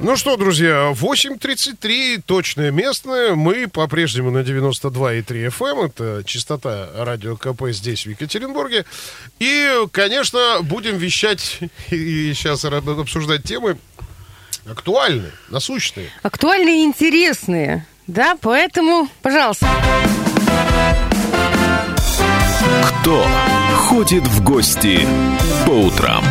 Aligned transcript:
Ну 0.00 0.16
что, 0.16 0.36
друзья, 0.36 0.92
8.33, 0.92 2.22
точное 2.24 2.70
местное. 2.70 3.34
Мы 3.34 3.66
по-прежнему 3.66 4.30
на 4.30 4.38
92,3 4.38 5.24
FM. 5.26 5.80
Эм. 5.80 5.86
Это 5.86 6.22
частота 6.24 6.88
радио 6.98 7.36
КП 7.36 7.70
здесь, 7.70 8.06
в 8.06 8.10
Екатеринбурге. 8.10 8.84
И, 9.40 9.68
конечно, 9.90 10.58
будем 10.62 10.98
вещать 10.98 11.58
и 11.90 12.32
сейчас 12.32 12.64
обсуждать 12.64 13.42
темы 13.42 13.76
актуальные, 14.70 15.32
насущные. 15.48 16.10
Актуальные 16.22 16.82
и 16.82 16.84
интересные. 16.84 17.84
Да, 18.06 18.36
поэтому, 18.40 19.08
пожалуйста. 19.20 19.66
Кто 23.02 23.26
ходит 23.88 24.22
в 24.22 24.44
гости 24.44 25.06
по 25.66 25.70
утрам? 25.70 26.24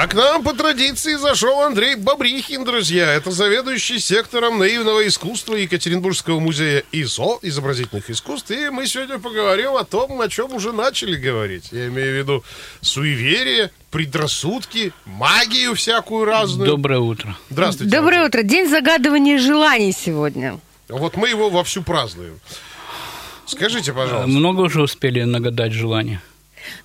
А 0.00 0.06
к 0.06 0.14
нам 0.14 0.44
по 0.44 0.54
традиции 0.54 1.16
зашел 1.16 1.60
Андрей 1.62 1.96
Бобрихин, 1.96 2.64
друзья. 2.64 3.12
Это 3.12 3.32
заведующий 3.32 3.98
сектором 3.98 4.60
наивного 4.60 5.04
искусства 5.08 5.56
Екатеринбургского 5.56 6.38
музея 6.38 6.84
ИСО, 6.92 7.40
изобразительных 7.42 8.08
искусств. 8.08 8.48
И 8.52 8.70
мы 8.70 8.86
сегодня 8.86 9.18
поговорим 9.18 9.74
о 9.74 9.82
том, 9.82 10.20
о 10.20 10.28
чем 10.28 10.54
уже 10.54 10.72
начали 10.72 11.16
говорить. 11.16 11.70
Я 11.72 11.88
имею 11.88 12.14
в 12.14 12.16
виду 12.16 12.44
суеверие, 12.80 13.72
предрассудки, 13.90 14.92
магию 15.04 15.74
всякую 15.74 16.26
разную. 16.26 16.70
Доброе 16.70 17.00
утро. 17.00 17.36
Здравствуйте. 17.50 17.90
Доброе 17.90 18.22
Андрей. 18.22 18.42
утро. 18.42 18.42
День 18.48 18.68
загадывания 18.68 19.40
желаний 19.40 19.90
сегодня. 19.90 20.60
Вот 20.88 21.16
мы 21.16 21.28
его 21.28 21.50
вовсю 21.50 21.82
празднуем. 21.82 22.38
Скажите, 23.46 23.92
пожалуйста. 23.92 24.28
Много 24.28 24.60
уже 24.60 24.80
успели 24.80 25.24
нагадать 25.24 25.72
желания? 25.72 26.22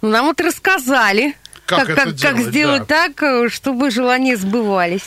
Ну, 0.02 0.10
нам 0.10 0.26
вот 0.26 0.42
рассказали 0.42 1.36
как, 1.78 1.88
как, 1.88 1.96
как, 1.96 2.06
делать, 2.06 2.22
как 2.22 2.40
сделать 2.40 2.88
да. 2.88 3.08
так, 3.08 3.24
э, 3.24 3.50
чтобы 3.50 3.92
желания 3.92 4.38
сбывались. 4.38 5.06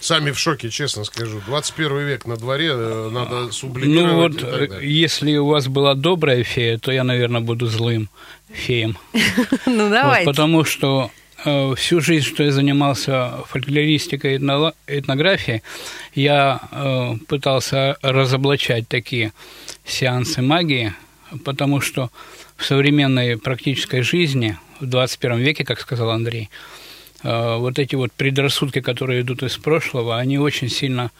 Сами 0.00 0.30
в 0.30 0.38
шоке, 0.38 0.70
честно 0.70 1.04
скажу. 1.04 1.40
21 1.46 1.98
век 2.06 2.26
на 2.26 2.36
дворе, 2.36 2.70
э, 2.72 3.10
надо 3.12 3.50
сублимировать. 3.52 4.40
Ну 4.40 4.48
вот, 4.48 4.60
э, 4.60 4.84
если 4.84 5.36
у 5.36 5.46
вас 5.46 5.66
была 5.66 5.94
добрая 5.94 6.44
фея, 6.44 6.78
то 6.78 6.92
я, 6.92 7.04
наверное, 7.04 7.40
буду 7.40 7.66
злым 7.66 8.08
феем. 8.52 8.96
Ну, 9.66 9.90
давайте. 9.90 10.24
Потому 10.24 10.64
что 10.64 11.10
всю 11.76 12.00
жизнь, 12.00 12.26
что 12.26 12.42
я 12.42 12.50
занимался 12.50 13.44
фольклористикой 13.46 14.34
и 14.34 14.38
этнографией, 14.38 15.62
я 16.14 16.60
пытался 17.28 17.96
разоблачать 18.02 18.88
такие 18.88 19.32
сеансы 19.84 20.42
магии, 20.42 20.94
потому 21.44 21.80
что 21.80 22.10
в 22.56 22.64
современной 22.64 23.38
практической 23.38 24.02
жизни 24.02 24.58
в 24.80 24.86
21 24.86 25.38
веке, 25.38 25.64
как 25.64 25.80
сказал 25.80 26.10
Андрей, 26.10 26.50
э, 27.22 27.56
вот 27.56 27.78
эти 27.78 27.94
вот 27.96 28.12
предрассудки, 28.12 28.80
которые 28.80 29.22
идут 29.22 29.42
из 29.42 29.56
прошлого, 29.56 30.18
они 30.18 30.38
очень 30.38 30.68
сильно 30.68 31.10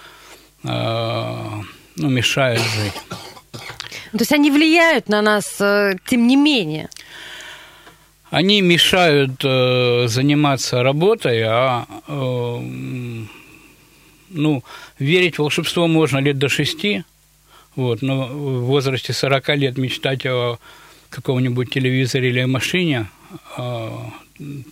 э, 0.65 1.63
ну, 1.97 2.09
мешают 2.09 2.63
жить. 2.63 2.95
То 4.13 4.19
есть 4.21 4.33
они 4.33 4.51
влияют 4.51 5.09
на 5.09 5.23
нас, 5.23 5.57
э, 5.61 5.95
тем 6.07 6.27
не 6.27 6.37
менее. 6.37 6.89
Они 8.31 8.61
мешают 8.61 9.43
э, 9.43 10.07
заниматься 10.07 10.83
работой, 10.83 11.43
а 11.45 11.87
э, 12.07 13.25
ну, 14.31 14.65
верить 14.99 15.37
в 15.37 15.39
волшебство 15.39 15.87
можно 15.87 16.19
лет 16.19 16.39
до 16.39 16.49
шести, 16.49 17.05
вот, 17.75 18.03
но 18.03 18.27
в 18.27 18.65
возрасте 18.65 19.13
40 19.13 19.49
лет 19.57 19.79
мечтать 19.79 20.27
о 20.27 20.59
каком-нибудь 21.11 21.71
телевизоре 21.71 22.29
или 22.29 22.45
машине, 22.45 23.09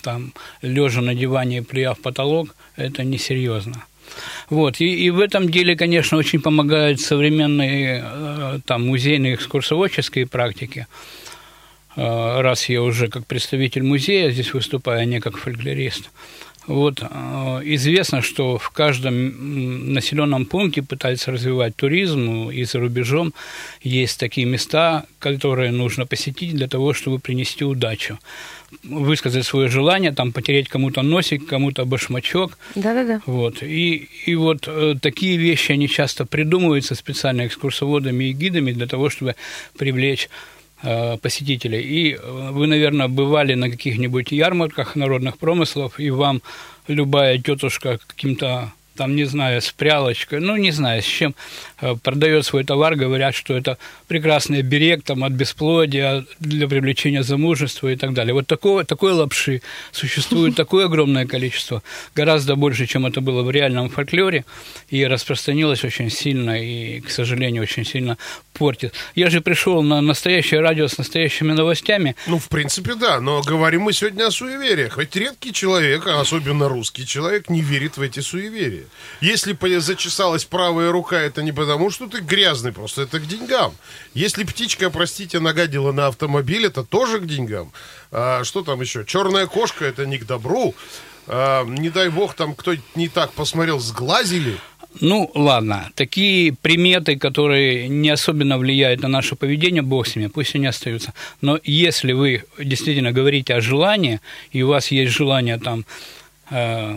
там, 0.03 0.33
лежа 0.63 1.01
на 1.01 1.15
диване 1.15 1.59
и 1.59 1.61
плюя 1.61 1.95
в 1.95 2.01
потолок, 2.01 2.55
это 2.77 3.05
несерьезно. 3.05 3.85
Вот, 4.51 4.81
и, 4.81 5.07
и 5.07 5.11
в 5.11 5.21
этом 5.21 5.49
деле, 5.49 5.77
конечно, 5.77 6.19
очень 6.19 6.41
помогают 6.41 7.01
современные 7.01 8.05
э, 8.05 8.59
там, 8.65 8.87
музейные 8.87 9.35
экскурсоводческие 9.35 10.27
практики. 10.27 10.87
Э, 11.97 12.41
раз 12.41 12.69
я 12.69 12.83
уже 12.83 13.09
как 13.09 13.27
представитель 13.27 13.83
музея 13.83 14.31
здесь 14.31 14.53
выступаю, 14.53 15.01
а 15.01 15.05
не 15.05 15.21
как 15.21 15.37
фольклорист. 15.39 16.11
Вот 16.67 17.01
э, 17.01 17.07
известно, 17.65 18.23
что 18.23 18.59
в 18.59 18.71
каждом 18.71 19.95
населенном 19.95 20.47
пункте 20.47 20.83
пытаются 20.83 21.31
развивать 21.31 21.77
туризм, 21.77 22.51
и 22.51 22.65
за 22.65 22.81
рубежом 22.81 23.33
есть 23.83 24.19
такие 24.19 24.47
места, 24.47 25.05
которые 25.21 25.71
нужно 25.71 26.07
посетить 26.07 26.55
для 26.55 26.67
того, 26.67 26.93
чтобы 26.93 27.21
принести 27.21 27.65
удачу. 27.65 28.19
Высказать 28.83 29.47
свое 29.47 29.69
желание, 29.69 30.11
там 30.11 30.33
потереть 30.33 30.69
кому-то 30.69 31.03
носик, 31.03 31.47
кому-то 31.47 31.85
башмачок. 31.85 32.59
Да-да-да. 32.75 33.21
Вот. 33.27 33.63
И, 33.63 34.09
и 34.27 34.35
вот 34.35 34.67
э, 34.67 34.95
такие 35.01 35.37
вещи, 35.37 35.71
они 35.73 35.89
часто 35.89 36.27
придумываются 36.27 36.97
специально 36.97 37.47
экскурсоводами 37.47 38.25
и 38.25 38.33
гидами 38.33 38.73
для 38.73 38.89
того, 38.89 39.09
чтобы 39.09 39.37
привлечь 39.79 40.29
посетителей. 41.23 41.83
И 41.83 42.15
э, 42.15 42.51
вы, 42.53 42.67
наверное, 42.67 43.09
бывали 43.09 43.55
на 43.55 43.71
каких-нибудь 43.71 44.33
ярмарках 44.33 44.97
народных 44.97 45.39
промыслов, 45.39 45.99
и 45.99 46.11
вам 46.11 46.43
любая 46.89 47.39
тетушка 47.39 47.99
каким-то 48.07 48.73
там, 48.97 49.15
не 49.15 49.25
знаю, 49.25 49.61
с 49.61 49.71
прялочкой, 49.73 50.41
ну, 50.41 50.57
не 50.57 50.73
знаю, 50.73 51.03
с 51.03 51.07
чем 51.07 51.35
э, 51.81 51.95
продает 52.03 52.45
свой 52.45 52.65
товар, 52.65 52.97
говорят, 52.97 53.35
что 53.35 53.55
это 53.55 53.79
прекрасный 54.09 54.63
берег 54.63 55.03
там, 55.05 55.25
от 55.25 55.33
бесплодия, 55.33 56.25
для 56.41 56.69
привлечения 56.69 57.23
замужества 57.23 57.89
и 57.89 57.97
так 57.97 58.13
далее. 58.13 58.35
Вот 58.35 58.47
такого, 58.47 58.85
такой 58.85 59.13
лапши 59.13 59.63
существует 59.93 60.57
такое 60.57 60.87
огромное 60.87 61.27
количество, 61.27 61.83
гораздо 62.15 62.57
больше, 62.57 62.87
чем 62.87 63.07
это 63.07 63.21
было 63.21 63.43
в 63.43 63.51
реальном 63.51 63.89
фольклоре, 63.89 64.45
и 64.89 65.05
распространилось 65.05 65.85
очень 65.85 66.11
сильно, 66.11 66.61
и, 66.61 67.01
к 67.01 67.11
сожалению, 67.11 67.63
очень 67.63 67.85
сильно 67.85 68.17
портит. 68.53 68.95
Я 69.15 69.31
же 69.31 69.41
пришел 69.41 69.83
на 69.83 70.01
настоящее 70.01 70.61
радио 70.61 70.89
с 70.89 70.99
настоящими 70.99 71.53
новостями. 71.53 72.17
Ну, 72.27 72.39
в 72.39 72.49
принципе, 72.49 72.95
да, 72.95 73.21
но 73.21 73.43
говорим 73.43 73.83
мы 73.83 73.93
сегодня 73.93 74.27
о 74.27 74.31
суевериях. 74.31 74.97
Ведь 74.97 75.15
редкий 75.15 75.53
человек, 75.53 76.07
а 76.07 76.21
особенно 76.21 76.69
русский 76.69 77.07
человек, 77.07 77.51
не 77.51 77.61
верит 77.61 77.97
в 77.97 78.03
эти 78.03 78.21
суеверия. 78.21 78.86
Если 79.21 79.57
зачесалась 79.79 80.45
правая 80.45 80.93
рука, 80.93 81.17
это 81.17 81.43
не 81.43 81.53
потому, 81.53 81.91
что 81.91 82.07
ты 82.07 82.21
грязный, 82.21 82.73
просто 82.73 83.03
это 83.03 83.21
к 83.21 83.27
деньгам. 83.27 83.75
Если 84.15 84.45
птичка, 84.45 84.91
простите, 84.91 85.41
нагадила 85.41 85.93
на 85.93 86.07
автомобиль, 86.07 86.67
это 86.67 86.85
тоже 86.85 87.21
к 87.21 87.27
деньгам. 87.27 87.73
А, 88.11 88.45
что 88.45 88.63
там 88.63 88.81
еще? 88.81 89.05
Черная 89.05 89.47
кошка, 89.47 89.85
это 89.85 90.07
не 90.07 90.19
к 90.19 90.27
добру. 90.27 90.75
А, 91.27 91.65
не 91.65 91.91
дай 91.91 92.09
бог, 92.09 92.35
там 92.35 92.55
кто 92.55 92.75
не 92.95 93.09
так 93.09 93.33
посмотрел, 93.33 93.81
сглазили. 93.81 94.57
Ну, 95.01 95.31
ладно, 95.35 95.91
такие 95.95 96.55
приметы, 96.55 97.19
которые 97.19 97.89
не 97.89 98.09
особенно 98.09 98.57
влияют 98.57 99.03
на 99.03 99.09
наше 99.09 99.37
поведение, 99.37 99.83
бог 99.83 100.07
с 100.07 100.17
ними, 100.17 100.29
пусть 100.29 100.55
они 100.55 100.67
остаются. 100.67 101.13
Но 101.41 101.59
если 101.65 102.13
вы 102.13 102.45
действительно 102.59 103.13
говорите 103.13 103.55
о 103.55 103.61
желании, 103.61 104.21
и 104.53 104.63
у 104.63 104.69
вас 104.69 104.91
есть 104.91 105.13
желание 105.13 105.59
там, 105.59 105.85
э, 106.51 106.97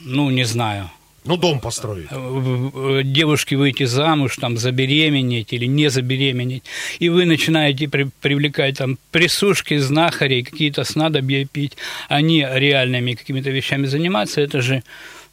ну, 0.00 0.30
не 0.30 0.44
знаю, 0.44 0.90
ну, 1.24 1.36
дом 1.36 1.60
построить. 1.60 2.08
Э, 2.10 3.02
девушке 3.04 3.56
выйти 3.56 3.84
замуж, 3.84 4.36
там, 4.36 4.56
забеременеть 4.56 5.52
или 5.52 5.66
не 5.66 5.90
забеременеть, 5.90 6.64
и 6.98 7.08
вы 7.08 7.26
начинаете 7.26 7.88
при, 7.88 8.08
привлекать 8.20 8.78
там 8.78 8.98
присушки, 9.10 9.76
знахарей, 9.78 10.42
какие-то 10.42 10.84
снадобья 10.84 11.46
пить, 11.46 11.76
а 12.08 12.20
не 12.22 12.48
реальными 12.50 13.14
какими-то 13.14 13.50
вещами 13.50 13.86
заниматься, 13.86 14.40
это 14.40 14.62
же 14.62 14.82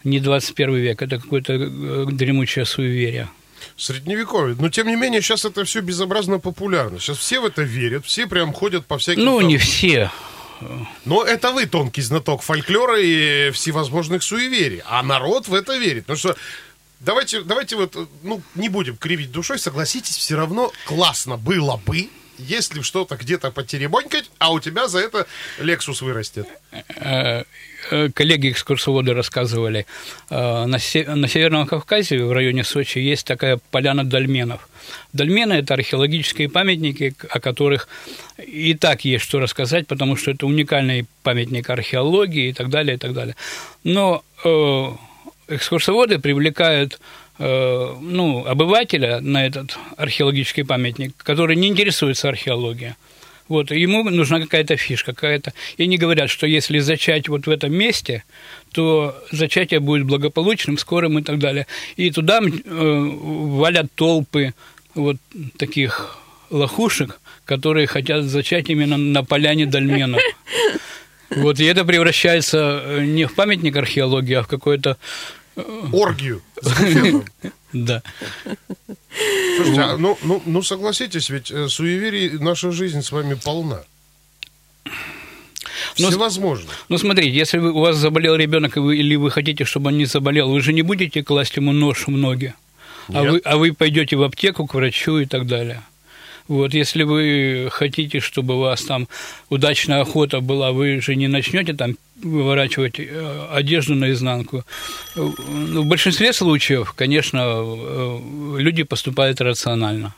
не 0.04 0.20
21 0.20 0.76
век, 0.76 1.02
это 1.02 1.20
какое-то 1.20 1.54
э, 1.54 2.06
дремучее 2.12 2.66
суеверие. 2.66 3.30
Средневековье. 3.76 4.56
Но, 4.60 4.70
тем 4.70 4.88
не 4.88 4.96
менее, 4.96 5.22
сейчас 5.22 5.46
это 5.46 5.64
все 5.64 5.82
безобразно 5.82 6.40
популярно. 6.40 7.00
Сейчас 7.00 7.18
все 7.18 7.40
в 7.40 7.46
это 7.46 7.62
верят, 7.62 8.06
все 8.06 8.28
прям 8.28 8.54
ходят 8.54 8.86
по 8.86 8.98
всяким... 8.98 9.24
Ну, 9.24 9.40
там... 9.40 9.48
не 9.48 9.58
все. 9.58 10.12
Но 11.06 11.24
это 11.24 11.52
вы 11.52 11.66
тонкий 11.66 12.02
знаток 12.02 12.42
фольклора 12.42 13.00
и 13.00 13.52
всевозможных 13.52 14.24
суеверий. 14.24 14.82
А 14.86 15.04
народ 15.04 15.48
в 15.48 15.54
это 15.54 15.78
верит. 15.78 16.06
Потому 16.06 16.18
что 16.18 16.36
Давайте, 17.00 17.44
давайте 17.44 17.76
вот, 17.76 17.96
ну, 18.24 18.42
не 18.56 18.70
будем 18.70 18.98
кривить 18.98 19.32
душой, 19.32 19.60
согласитесь, 19.60 20.18
все 20.18 20.36
равно 20.36 20.72
классно 20.88 21.38
было 21.38 21.78
бы, 21.78 22.10
если 22.38 22.82
что-то 22.82 23.16
где-то 23.16 23.52
потеребонькать, 23.52 24.30
а 24.40 24.52
у 24.52 24.60
тебя 24.60 24.88
за 24.88 25.00
это 25.00 25.26
Lexus 25.60 26.04
вырастет. 26.04 26.48
Э, 26.72 27.44
э, 27.92 28.10
коллеги-экскурсоводы 28.10 29.14
рассказывали, 29.14 29.86
э, 30.30 30.66
на, 30.66 30.80
се- 30.80 31.16
на 31.16 31.28
Северном 31.28 31.68
Кавказе, 31.68 32.24
в 32.24 32.32
районе 32.32 32.64
Сочи, 32.64 33.00
есть 33.00 33.26
такая 33.26 33.60
поляна 33.72 34.04
дольменов. 34.04 34.68
Дольмены– 35.14 35.54
это 35.62 35.74
археологические 35.74 36.50
памятники, 36.50 37.14
о 37.30 37.40
которых 37.40 37.88
и 38.38 38.74
так 38.74 39.06
есть 39.06 39.26
что 39.26 39.40
рассказать, 39.40 39.88
потому 39.88 40.16
что 40.16 40.32
это 40.32 40.46
уникальный 40.46 41.06
памятник 41.24 41.70
археологии 41.70 42.50
и 42.50 42.54
так 42.54 42.70
далее, 42.70 42.96
и 42.96 43.00
так 43.00 43.14
далее. 43.14 43.36
Но 43.84 44.24
экскурсоводы 45.48 46.20
привлекают 46.20 47.00
э, 47.40 47.96
ну, 48.02 48.46
обывателя 48.46 49.20
на 49.22 49.46
этот 49.46 49.78
археологический 49.98 50.66
памятник, 50.66 51.14
который 51.18 51.56
не 51.56 51.68
интересуется 51.68 52.30
археологией. 52.30 52.94
Вот, 53.48 53.72
ему 53.72 54.04
нужна 54.10 54.42
какая-то 54.42 54.76
фишка, 54.76 55.14
какая-то. 55.14 55.54
И 55.78 55.84
они 55.84 55.98
говорят, 55.98 56.30
что 56.30 56.46
если 56.46 56.80
зачать 56.80 57.30
вот 57.30 57.48
в 57.48 57.50
этом 57.50 57.74
месте, 57.74 58.24
то 58.74 59.16
зачатие 59.32 59.80
будет 59.80 60.06
благополучным, 60.06 60.78
скорым 60.78 61.18
и 61.20 61.24
так 61.24 61.40
далее. 61.40 61.66
И 61.96 62.12
туда 62.12 62.42
э, 62.42 62.50
валят 62.66 63.88
толпы 63.96 64.54
вот 64.96 65.18
таких 65.58 66.18
лохушек, 66.50 67.20
которые 67.46 67.88
хотят 67.88 68.26
зачать 68.26 68.70
именно 68.70 68.98
на 68.98 69.24
поляне 69.24 69.66
дольменов. 69.66 70.22
Вот, 71.30 71.60
и 71.60 71.66
это 71.66 71.84
превращается 71.84 72.82
э, 72.84 73.04
не 73.04 73.26
в 73.26 73.36
памятник 73.36 73.76
археологии, 73.76 74.36
а 74.36 74.44
в 74.44 74.48
какое-то... 74.48 74.98
Оргию. 75.92 76.42
с 76.62 76.68
буфетом. 76.70 77.26
Да. 77.74 78.02
Слушайте, 79.58 79.82
а, 79.82 79.98
ну, 79.98 80.18
ну, 80.24 80.42
ну 80.46 80.62
согласитесь, 80.64 81.30
ведь 81.30 81.52
э, 81.52 81.68
суеверий 81.68 82.30
наша 82.40 82.72
жизнь 82.72 83.02
с 83.02 83.12
вами 83.12 83.34
полна. 83.36 83.84
Но 86.00 86.08
с- 86.08 86.10
Всевозможно. 86.12 86.70
Ну, 86.90 86.98
смотрите, 86.98 87.30
если 87.36 87.58
вы- 87.58 87.72
у 87.74 87.80
вас 87.80 87.98
заболел 87.98 88.36
ребенок, 88.36 88.78
и 88.78 88.80
вы, 88.80 88.98
или 88.98 89.16
вы 89.16 89.32
хотите, 89.32 89.66
чтобы 89.66 89.88
он 89.90 89.98
не 89.98 90.06
заболел, 90.06 90.50
вы 90.50 90.62
же 90.62 90.72
не 90.74 90.82
будете 90.82 91.24
класть 91.24 91.58
ему 91.58 91.72
нож 91.74 92.08
в 92.08 92.12
ноги, 92.12 92.54
а 93.10 93.22
Нет. 93.22 93.32
вы, 93.32 93.42
а 93.44 93.58
вы 93.58 93.74
пойдете 93.74 94.16
в 94.16 94.24
аптеку 94.24 94.66
к 94.66 94.74
врачу 94.74 95.18
и 95.20 95.26
так 95.26 95.46
далее. 95.48 95.82
Вот, 96.48 96.74
если 96.74 97.04
вы 97.04 97.70
хотите, 97.72 98.20
чтобы 98.20 98.56
у 98.56 98.60
вас 98.60 98.84
там 98.84 99.08
удачная 99.50 100.02
охота 100.02 100.40
была, 100.40 100.72
вы 100.72 101.02
же 101.02 101.16
не 101.16 101.28
начнете 101.28 101.74
там 101.74 101.96
выворачивать 102.24 103.00
э, 103.00 103.48
одежду 103.52 103.96
наизнанку. 103.96 104.64
Ну, 105.16 105.82
В 105.82 105.86
большинстве 105.86 106.34
случаев, 106.34 106.94
конечно, 106.94 107.40
э, 107.44 108.20
люди 108.58 108.84
поступают 108.84 109.42
рационально. 109.42 110.14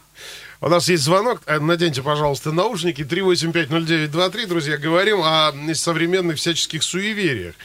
У 0.62 0.70
нас 0.70 0.90
есть 0.90 1.04
звонок. 1.04 1.42
Э, 1.46 1.60
Наденьте, 1.60 2.02
пожалуйста, 2.02 2.52
наушники. 2.52 3.02
3850923. 3.02 4.48
Друзья, 4.48 4.78
говорим 4.78 5.22
о 5.22 5.52
современных 5.74 6.38
всяческих 6.38 6.84
суевериях. 6.84 7.56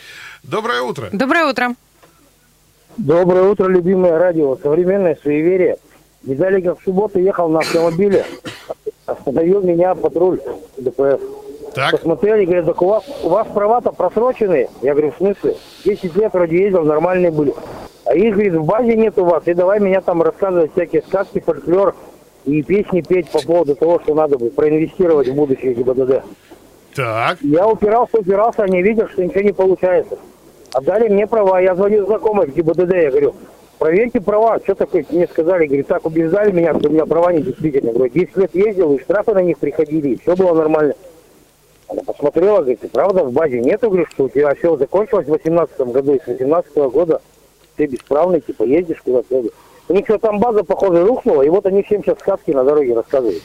Доброе 0.43 0.83
утро. 0.83 1.11
Доброе 1.13 1.47
утро. 1.47 1.75
Доброе 2.97 3.43
утро, 3.43 3.69
любимое 3.69 4.19
радио. 4.19 4.57
Современное 4.57 5.19
суеверие. 5.23 5.77
Недалеко 6.23 6.77
в 6.77 6.85
субботу 6.85 7.19
ехал 7.19 7.49
на 7.49 7.59
автомобиле. 7.59 8.25
Остановил 9.07 9.61
меня 9.63 9.95
патруль 9.95 10.41
ДПС. 10.79 11.21
Так, 11.75 11.91
Посмотрели, 11.91 12.45
говорят, 12.45 12.67
так 12.67 12.81
у 12.83 12.87
вас, 12.87 13.05
у 13.25 13.29
вас 13.29 13.49
права-то 13.53 13.91
просроченные. 13.91 14.69
Я 14.81 14.93
говорю, 14.93 15.11
в 15.11 15.17
смысле? 15.17 15.57
10 15.85 16.17
лет 16.17 16.33
вроде 16.33 16.57
ездил, 16.57 16.85
нормальные 16.85 17.33
были. 17.33 17.53
А 18.05 18.15
их, 18.15 18.35
говорит, 18.35 18.55
в 18.55 18.65
базе 18.65 18.97
нет 18.97 19.19
у 19.19 19.25
вас. 19.25 19.43
И 19.47 19.55
давай 19.55 19.81
меня 19.81 20.01
там 20.01 20.23
рассказывать 20.23 20.73
всякие 20.73 21.03
сказки, 21.03 21.41
фольклор 21.41 21.95
и 22.45 22.63
песни 22.63 23.01
петь 23.01 23.29
по 23.31 23.41
поводу 23.41 23.75
того, 23.75 23.99
что 24.01 24.15
надо 24.15 24.39
бы 24.39 24.51
проинвестировать 24.51 25.29
в 25.29 25.35
будущее 25.35 25.75
ГИБДД. 25.75 26.23
так. 26.95 27.39
Я 27.41 27.67
упирался, 27.67 28.19
упирался, 28.19 28.63
они 28.63 28.81
видят, 28.83 29.11
что 29.11 29.25
ничего 29.25 29.41
не 29.41 29.53
получается. 29.53 30.17
Отдали 30.73 31.09
мне 31.09 31.27
права. 31.27 31.61
Я 31.61 31.75
звоню 31.75 32.07
знакомой 32.07 32.47
в 32.47 32.55
ГИБДД, 32.55 32.93
я 32.95 33.11
говорю, 33.11 33.35
проверьте 33.79 34.21
права. 34.21 34.59
Что 34.63 34.75
такое? 34.75 35.05
Мне 35.11 35.27
сказали, 35.27 35.67
говорит, 35.67 35.87
так 35.87 36.05
убеждали 36.07 36.53
меня, 36.53 36.75
что 36.79 36.89
у 36.89 36.93
меня 36.93 37.07
права 37.07 37.33
не 37.33 37.43
действительно. 37.43 37.93
Говорю, 37.93 38.13
10 38.13 38.37
лет 38.37 38.55
ездил, 38.55 38.95
и 38.95 39.01
штрафы 39.01 39.35
на 39.35 39.43
них 39.43 39.59
приходили, 39.59 40.11
и 40.11 40.19
все 40.19 40.37
было 40.37 40.55
нормально. 40.55 40.95
Она 41.89 42.03
посмотрела, 42.03 42.57
говорит, 42.59 42.83
«И 42.83 42.89
правда 42.89 43.25
в 43.25 43.33
базе 43.33 43.61
нету, 43.61 43.89
говорю, 43.89 44.07
что 44.11 44.25
у 44.25 44.29
тебя 44.29 44.55
все 44.55 44.77
закончилось 44.77 45.27
в 45.27 45.33
18 45.33 45.81
году, 45.81 46.15
и 46.15 46.21
с 46.21 46.27
18 46.27 46.75
года 46.91 47.21
ты 47.77 47.87
бесправный, 47.87 48.41
типа 48.41 48.63
ездишь 48.65 49.03
куда-то. 49.03 49.45
У 49.89 49.93
них 49.93 50.07
что 50.07 50.19
там 50.19 50.39
база, 50.39 50.65
похоже, 50.65 51.05
рухнула, 51.05 51.43
и 51.43 51.49
вот 51.49 51.67
они 51.67 51.83
всем 51.83 52.03
сейчас 52.03 52.19
сказки 52.19 52.53
на 52.53 52.65
дороге 52.65 52.95
рассказывают. 52.95 53.43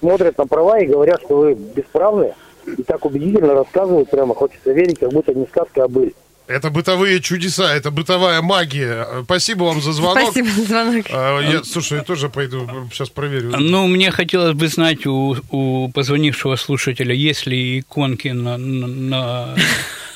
Смотрят 0.00 0.38
на 0.38 0.46
права 0.46 0.78
и 0.80 0.86
говорят, 0.86 1.20
что 1.22 1.36
вы 1.36 1.54
бесправные, 1.54 2.34
и 2.66 2.82
так 2.82 3.04
убедительно 3.04 3.54
рассказывают, 3.54 4.08
прямо 4.08 4.34
хочется 4.34 4.72
верить, 4.72 4.98
как 4.98 5.10
будто 5.10 5.34
не 5.34 5.46
сказка, 5.46 5.84
а 5.84 5.88
быль. 5.88 6.14
Это 6.52 6.70
бытовые 6.70 7.20
чудеса, 7.20 7.74
это 7.74 7.90
бытовая 7.90 8.42
магия. 8.42 9.06
Э, 9.08 9.22
Спасибо 9.24 9.64
вам 9.64 9.80
за 9.80 9.92
звонок. 9.92 10.24
Спасибо 10.24 10.50
за 10.50 10.64
звонок. 10.64 11.06
А, 11.10 11.40
я, 11.40 11.64
слушай, 11.64 11.98
я 11.98 12.04
тоже 12.04 12.28
пойду 12.28 12.68
сейчас 12.92 13.08
проверю. 13.08 13.52
Ну, 13.58 13.86
мне 13.86 14.10
хотелось 14.10 14.54
бы 14.54 14.68
знать 14.68 15.06
у, 15.06 15.36
у 15.50 15.88
позвонившего 15.88 16.56
слушателя, 16.56 17.14
есть 17.14 17.46
ли 17.46 17.80
иконки 17.80 18.28
на, 18.28 18.58
на, 18.58 18.86
на, 18.86 19.56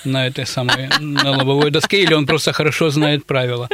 на 0.04 0.26
этой 0.26 0.46
самой, 0.46 0.88
на 1.00 1.32
лобовой 1.32 1.70
доске, 1.70 2.02
или 2.02 2.14
он 2.14 2.26
просто 2.26 2.52
хорошо 2.52 2.90
знает 2.90 3.24
правила. 3.24 3.68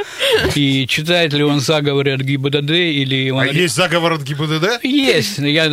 И 0.55 0.87
читает 0.87 1.33
ли 1.33 1.43
он 1.43 1.61
заговоры 1.61 2.15
от 2.15 2.21
ГИБДД, 2.21 2.71
или 2.71 3.31
он... 3.31 3.41
А 3.41 3.47
есть 3.47 3.75
заговор 3.75 4.13
от 4.13 4.23
ГИБДД? 4.23 4.85
Есть. 4.85 5.39
Я, 5.39 5.69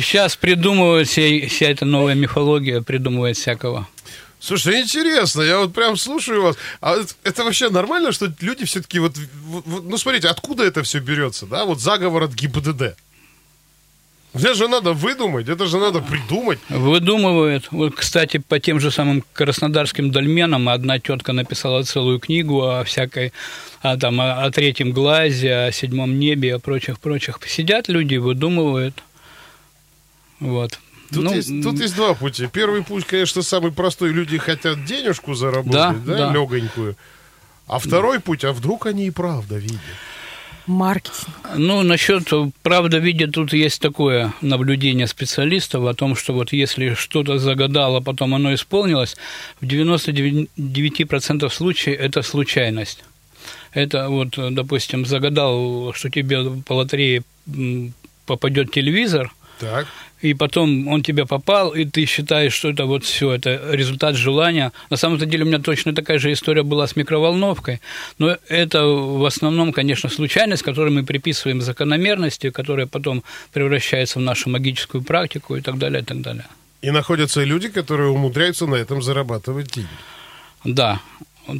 сейчас 0.00 0.36
придумывают 0.36 1.08
вся, 1.08 1.46
вся 1.48 1.66
эта 1.66 1.84
новая 1.84 2.14
мифология, 2.14 2.80
придумывает 2.80 3.36
всякого. 3.36 3.86
Слушай, 4.40 4.80
интересно, 4.82 5.42
я 5.42 5.58
вот 5.58 5.74
прям 5.74 5.96
слушаю 5.96 6.42
вас. 6.42 6.56
А 6.80 6.96
это, 7.24 7.44
вообще 7.44 7.70
нормально, 7.70 8.12
что 8.12 8.32
люди 8.40 8.64
все-таки 8.64 8.98
вот, 9.00 9.16
вот- 9.44 9.64
вот- 9.66 9.84
Ну, 9.84 9.98
смотрите, 9.98 10.28
откуда 10.28 10.64
это 10.64 10.82
все 10.82 11.00
берется, 11.00 11.46
да? 11.46 11.64
Вот 11.64 11.80
заговор 11.80 12.22
от 12.24 12.34
ГИБДД. 12.34 12.94
Это 14.34 14.54
же 14.54 14.68
надо 14.68 14.92
выдумать, 14.92 15.48
это 15.48 15.66
же 15.66 15.78
надо 15.78 16.00
придумать. 16.00 16.58
Выдумывают. 16.68 17.68
Вот, 17.72 17.94
кстати, 17.96 18.36
по 18.36 18.60
тем 18.60 18.78
же 18.78 18.90
самым 18.90 19.24
краснодарским 19.32 20.10
дольменам 20.12 20.68
одна 20.68 20.98
тетка 21.00 21.32
написала 21.32 21.82
целую 21.82 22.20
книгу 22.20 22.62
о 22.62 22.84
всякой, 22.84 23.32
о, 23.80 23.96
там, 23.96 24.20
о, 24.20 24.44
о 24.44 24.50
третьем 24.50 24.92
глазе, 24.92 25.54
о 25.54 25.72
седьмом 25.72 26.18
небе, 26.18 26.54
о 26.54 26.58
прочих-прочих. 26.58 27.40
Сидят 27.48 27.88
люди, 27.88 28.16
выдумывают. 28.16 29.02
Вот. 30.40 30.78
Тут, 31.12 31.24
Ну, 31.24 31.34
есть, 31.34 31.48
тут 31.62 31.80
есть 31.80 31.96
два 31.96 32.14
пути. 32.14 32.46
Первый 32.52 32.82
путь, 32.84 33.04
конечно, 33.06 33.42
самый 33.42 33.72
простой. 33.72 34.12
Люди 34.12 34.36
хотят 34.38 34.84
денежку 34.84 35.34
заработать, 35.34 35.72
Да, 35.72 35.94
да, 36.04 36.26
да. 36.28 36.32
легонькую. 36.32 36.96
А 37.66 37.78
второй 37.78 38.20
путь, 38.20 38.44
а 38.44 38.52
вдруг 38.52 38.86
они 38.86 39.06
и 39.06 39.10
правда 39.10 39.56
видят? 39.56 39.80
Маркетинг. 40.66 41.34
Ну, 41.56 41.82
насчет 41.82 42.28
правда 42.62 42.98
видя, 42.98 43.26
тут 43.30 43.54
есть 43.54 43.80
такое 43.80 44.34
наблюдение 44.42 45.06
специалистов 45.06 45.84
о 45.86 45.94
том, 45.94 46.14
что 46.14 46.34
вот 46.34 46.52
если 46.52 46.92
что-то 46.92 47.38
загадало, 47.38 48.00
потом 48.00 48.34
оно 48.34 48.52
исполнилось, 48.52 49.16
в 49.62 49.66
99% 49.66 51.48
случаев 51.50 51.98
это 52.00 52.22
случайность. 52.22 53.02
Это 53.72 54.08
вот, 54.08 54.34
допустим, 54.36 55.06
загадал, 55.06 55.92
что 55.94 56.10
тебе 56.10 56.62
по 56.66 56.74
лотерее 56.74 57.22
попадет 58.26 58.70
телевизор, 58.72 59.32
Так. 59.60 59.86
И 60.20 60.34
потом 60.34 60.88
он 60.88 61.02
тебе 61.02 61.26
попал, 61.26 61.70
и 61.70 61.84
ты 61.84 62.06
считаешь, 62.06 62.52
что 62.52 62.70
это 62.70 62.86
вот 62.86 63.04
все, 63.04 63.32
это 63.32 63.60
результат 63.72 64.16
желания. 64.16 64.72
На 64.90 64.96
самом-то 64.96 65.26
деле 65.26 65.44
у 65.44 65.46
меня 65.46 65.58
точно 65.58 65.94
такая 65.94 66.18
же 66.18 66.32
история 66.32 66.62
была 66.62 66.86
с 66.86 66.96
микроволновкой, 66.96 67.80
но 68.18 68.36
это 68.48 68.84
в 68.84 69.24
основном, 69.24 69.72
конечно, 69.72 70.08
случайность, 70.08 70.62
которой 70.62 70.90
мы 70.90 71.04
приписываем 71.04 71.60
закономерности, 71.60 72.50
которая 72.50 72.86
потом 72.86 73.22
превращается 73.52 74.18
в 74.18 74.22
нашу 74.22 74.50
магическую 74.50 75.02
практику 75.02 75.56
и 75.56 75.60
так 75.60 75.78
далее, 75.78 76.02
и 76.02 76.04
так 76.04 76.20
далее. 76.20 76.46
И 76.82 76.90
находятся 76.90 77.44
люди, 77.44 77.68
которые 77.68 78.10
умудряются 78.10 78.66
на 78.66 78.76
этом 78.76 79.02
зарабатывать 79.02 79.72
деньги. 79.74 79.88
Да. 80.64 81.00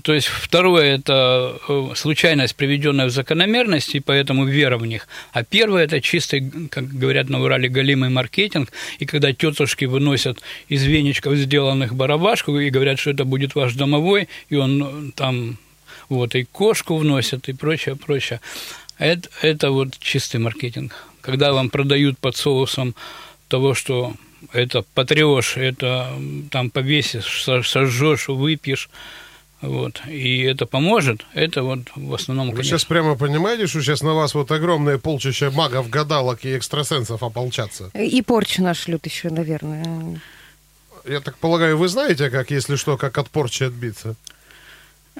То 0.02 0.12
есть 0.12 0.26
второе– 0.26 0.96
это 0.98 1.58
э, 1.66 1.88
случайность, 1.94 2.54
приведенная 2.56 3.06
в 3.06 3.10
закономерность, 3.10 3.94
и 3.94 4.00
поэтому 4.00 4.44
вера 4.44 4.76
в 4.76 4.84
них. 4.84 5.08
А 5.32 5.44
первое– 5.44 5.84
это 5.84 6.02
чистый, 6.02 6.50
как 6.70 6.88
говорят 6.88 7.30
на 7.30 7.40
Урале, 7.40 7.70
голимый 7.70 8.10
маркетинг. 8.10 8.70
И 8.98 9.06
когда 9.06 9.32
тетушки 9.32 9.86
выносят 9.86 10.40
из 10.68 10.84
веничков 10.84 11.36
сделанных 11.36 11.94
барабашку 11.94 12.58
и 12.58 12.68
говорят, 12.68 12.98
что 12.98 13.10
это 13.10 13.24
будет 13.24 13.54
ваш 13.54 13.74
домовой, 13.74 14.28
и 14.50 14.56
он 14.56 14.82
э, 14.82 15.10
там 15.14 15.56
вот 16.10 16.34
и 16.34 16.44
кошку 16.44 16.96
вносят 16.96 17.48
и 17.48 17.54
прочее, 17.54 17.96
прочее. 17.96 18.40
Это, 18.98 19.28
это 19.40 19.70
вот 19.70 19.98
чистый 19.98 20.36
маркетинг. 20.36 21.06
Когда 21.22 21.52
вам 21.52 21.70
продают 21.70 22.18
под 22.18 22.36
соусом 22.36 22.94
того, 23.48 23.74
что 23.74 24.12
это 24.52 24.82
потрешь, 24.94 25.56
это 25.56 26.12
там 26.50 26.70
повесишь, 26.70 27.42
со- 27.42 27.62
сожжешь, 27.62 28.28
выпьешь, 28.28 28.90
Вот. 29.60 30.00
И 30.06 30.42
это 30.42 30.66
поможет. 30.66 31.26
Это 31.34 31.62
вот 31.62 31.80
в 31.96 32.14
основном, 32.14 32.50
Вы 32.50 32.56
конечно. 32.56 32.78
сейчас 32.78 32.84
прямо 32.84 33.16
понимаете, 33.16 33.66
что 33.66 33.82
сейчас 33.82 34.02
на 34.02 34.14
вас 34.14 34.34
вот 34.34 34.50
огромное 34.52 34.98
полчища 34.98 35.50
магов, 35.50 35.90
гадалок 35.90 36.44
и 36.44 36.56
экстрасенсов 36.56 37.22
ополчатся? 37.22 37.90
И 37.94 38.22
порчу 38.22 38.62
нашлют 38.62 39.04
еще, 39.06 39.30
наверное. 39.30 40.20
Я 41.04 41.20
так 41.20 41.38
полагаю, 41.38 41.76
вы 41.76 41.88
знаете, 41.88 42.30
как, 42.30 42.50
если 42.50 42.76
что, 42.76 42.96
как 42.96 43.18
от 43.18 43.30
порчи 43.30 43.64
отбиться? 43.64 44.14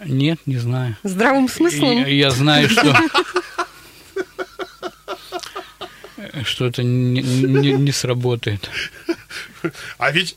Нет, 0.04 0.38
не 0.46 0.58
знаю. 0.58 0.96
Здравым 1.02 1.48
смыслом. 1.48 1.98
Я, 1.98 2.06
я 2.06 2.30
знаю, 2.30 2.68
что... 2.68 2.94
что 6.44 6.66
это 6.66 6.82
не, 6.82 7.22
не- 7.22 7.72
не 7.72 7.92
сработает. 7.92 8.70
А 9.98 10.10
ведь 10.12 10.36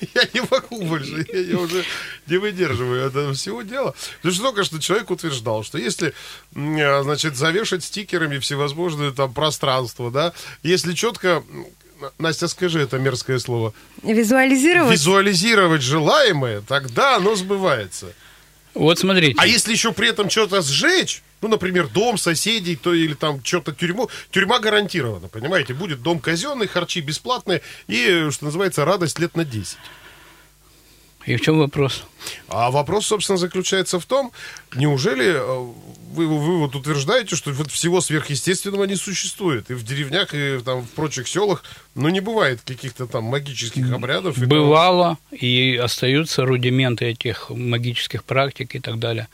я 0.14 0.22
не 0.34 0.40
могу 0.50 0.82
больше, 0.84 1.26
я, 1.32 1.40
я 1.40 1.58
уже 1.58 1.84
не 2.26 2.36
выдерживаю 2.38 3.06
этого 3.06 3.32
всего 3.34 3.62
дела. 3.62 3.94
Потому 4.16 4.34
что 4.34 4.42
только 4.44 4.64
что 4.64 4.80
человек 4.80 5.10
утверждал, 5.10 5.64
что 5.64 5.78
если, 5.78 6.12
а, 6.54 7.02
значит, 7.02 7.36
завешать 7.36 7.84
стикерами 7.84 8.38
всевозможные 8.38 9.12
там 9.12 9.32
пространства, 9.32 10.10
да, 10.10 10.32
если 10.62 10.92
четко, 10.94 11.42
Настя, 12.18 12.48
скажи 12.48 12.80
это 12.80 12.98
мерзкое 12.98 13.38
слово, 13.38 13.72
Визуализировать. 14.02 14.92
визуализировать 14.92 15.82
желаемое, 15.82 16.60
тогда 16.60 17.16
оно 17.16 17.34
сбывается. 17.34 18.12
Вот 18.74 18.98
смотрите. 18.98 19.34
А 19.38 19.46
если 19.46 19.72
еще 19.72 19.92
при 19.92 20.10
этом 20.10 20.28
что-то 20.28 20.60
сжечь, 20.60 21.22
ну, 21.46 21.52
например, 21.52 21.86
дом 21.86 22.18
соседей, 22.18 22.74
то 22.74 22.92
или 22.92 23.14
там 23.14 23.40
что-то 23.44 23.72
тюрьму, 23.72 24.10
тюрьма 24.32 24.58
гарантирована, 24.58 25.28
понимаете, 25.28 25.74
будет 25.74 26.02
дом 26.02 26.18
казенный, 26.18 26.66
харчи 26.66 27.00
бесплатные 27.00 27.62
и, 27.86 28.28
что 28.32 28.46
называется, 28.46 28.84
радость 28.84 29.20
лет 29.20 29.36
на 29.36 29.44
10. 29.44 29.78
И 31.26 31.36
в 31.36 31.40
чем 31.40 31.58
вопрос? 31.58 32.04
А 32.48 32.70
вопрос, 32.70 33.06
собственно, 33.06 33.36
заключается 33.36 33.98
в 33.98 34.06
том, 34.06 34.32
неужели 34.74 35.34
э, 35.34 35.72
вы, 36.12 36.26
вы 36.26 36.58
вот 36.58 36.74
утверждаете, 36.74 37.36
что 37.36 37.50
вот 37.52 37.70
всего 37.70 38.00
сверхъестественного 38.00 38.84
не 38.84 38.96
существует, 38.96 39.70
и 39.70 39.74
в 39.74 39.84
деревнях, 39.84 40.34
и 40.34 40.58
там 40.64 40.82
в 40.82 40.90
прочих 40.90 41.28
селах, 41.28 41.62
ну, 41.94 42.08
не 42.08 42.20
бывает 42.20 42.60
каких-то 42.64 43.06
там 43.06 43.24
магических 43.24 43.92
обрядов. 43.92 44.38
и 44.38 44.40
того. 44.46 44.50
Бывало, 44.50 45.18
и 45.30 45.78
остаются 45.82 46.44
рудименты 46.44 47.06
этих 47.06 47.50
магических 47.50 48.24
практик 48.24 48.74
и 48.74 48.80
так 48.80 48.98
далее. 48.98 49.28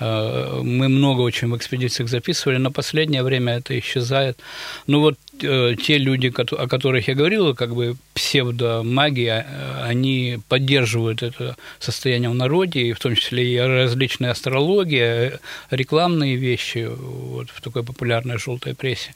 Э, 0.00 0.60
Мы 0.62 0.88
много 0.88 1.22
очень 1.22 1.48
в 1.48 1.56
экспедициях 1.56 2.08
записывали, 2.08 2.58
но 2.58 2.70
последнее 2.70 3.22
время 3.22 3.54
это 3.58 3.78
исчезает. 3.78 4.38
Ну 4.86 5.00
вот 5.00 5.16
те 5.38 5.98
люди, 5.98 6.32
о 6.36 6.66
которых 6.66 7.08
я 7.08 7.14
говорил, 7.14 7.54
как 7.54 7.74
бы 7.74 7.96
псевдомагия, 8.14 9.46
э, 9.48 9.82
они 9.90 10.38
поддерживают 10.48 11.22
это 11.22 11.56
состояние 11.78 12.30
в 12.30 12.34
народе, 12.34 12.80
и 12.80 12.92
в 12.92 12.98
том 12.98 13.14
числе 13.14 13.42
и 13.44 13.58
различная 13.58 14.30
астрология, 14.30 15.30
э, 15.30 15.38
рекламные 15.70 16.36
вещи 16.36 16.88
вот, 16.88 17.50
в 17.50 17.60
такой 17.60 17.82
популярной 17.82 18.38
желтой 18.38 18.74
прессе. 18.74 19.14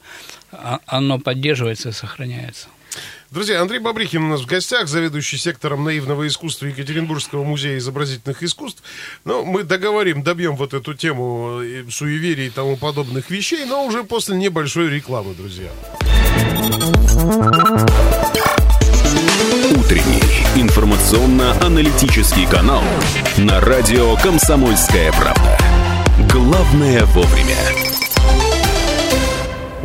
А- 0.51 0.79
Оно 0.85 1.19
поддерживается 1.19 1.89
и 1.89 1.93
сохраняется. 1.93 2.67
Друзья, 3.31 3.61
Андрей 3.61 3.79
Бабрихин 3.79 4.25
у 4.25 4.27
нас 4.27 4.41
в 4.41 4.45
гостях, 4.45 4.89
заведующий 4.89 5.37
сектором 5.37 5.85
наивного 5.85 6.27
искусства 6.27 6.65
Екатеринбургского 6.65 7.45
музея 7.45 7.77
изобразительных 7.77 8.43
искусств. 8.43 8.83
Ну, 9.23 9.45
мы 9.45 9.63
договорим, 9.63 10.21
добьем 10.21 10.57
вот 10.57 10.73
эту 10.73 10.93
тему 10.93 11.61
э, 11.61 11.85
суеверий 11.89 12.47
и 12.47 12.49
тому 12.49 12.75
подобных 12.75 13.29
вещей, 13.29 13.63
но 13.63 13.85
уже 13.85 14.03
после 14.03 14.35
небольшой 14.35 14.89
рекламы, 14.89 15.33
друзья. 15.33 15.69
Утренний 19.79 20.61
информационно-аналитический 20.61 22.47
канал 22.47 22.83
на 23.37 23.61
радио 23.61 24.17
«Комсомольская 24.17 25.13
правда». 25.13 25.57
Главное 26.29 27.05
вовремя. 27.05 27.90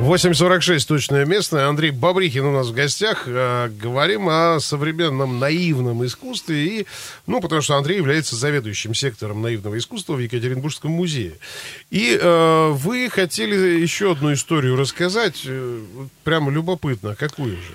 8.46 0.06 0.86
точное 0.86 1.25
место. 1.25 1.68
Андрей 1.68 1.90
Бабрихин 1.90 2.44
у 2.44 2.52
нас 2.52 2.68
в 2.68 2.72
гостях. 2.72 3.25
Э, 3.26 3.68
Говорим 3.68 4.28
о 4.28 4.60
современном 4.60 5.40
наивном 5.40 6.06
искусстве. 6.06 6.64
И, 6.64 6.86
ну, 7.26 7.40
потому 7.40 7.60
что 7.60 7.75
Андрей 7.75 7.96
является 7.96 8.36
заведующим 8.36 8.94
сектором 8.94 9.42
наивного 9.42 9.76
искусства 9.76 10.14
в 10.14 10.20
Екатеринбургском 10.20 10.92
музее. 10.92 11.32
И 11.90 12.16
э, 12.20 12.68
вы 12.70 13.10
хотели 13.10 13.80
еще 13.80 14.12
одну 14.12 14.32
историю 14.32 14.76
рассказать. 14.76 15.42
Э, 15.44 15.80
Прямо 16.22 16.52
любопытно. 16.52 17.16
Какую 17.16 17.56
же? 17.56 17.72